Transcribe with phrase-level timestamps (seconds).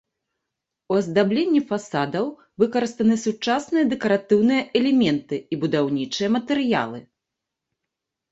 [0.93, 2.25] У аздабленні фасадаў
[2.63, 6.99] выкарыстаны сучасныя дэкаратыўныя элементы і будаўнічыя матэрыялы.